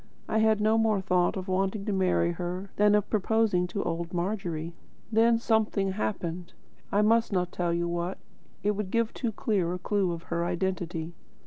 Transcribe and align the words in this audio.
I 0.27 0.39
had 0.39 0.59
no 0.59 0.79
more 0.79 0.99
thought 0.99 1.37
of 1.37 1.47
wanting 1.47 1.85
to 1.85 1.93
marry 1.93 2.31
her 2.31 2.71
than 2.75 2.95
of 2.95 3.07
proposing 3.07 3.67
to 3.67 3.83
old 3.83 4.15
Margery. 4.15 4.73
Then 5.11 5.37
something 5.37 5.91
happened, 5.91 6.53
I 6.91 7.03
must 7.03 7.31
not 7.31 7.51
tell 7.51 7.71
you 7.71 7.87
what; 7.87 8.17
it 8.63 8.71
would 8.71 8.89
give 8.89 9.13
too 9.13 9.31
clear 9.31 9.71
a 9.75 9.77
clue 9.77 10.17
to 10.17 10.25
her 10.25 10.43
identity. 10.43 11.13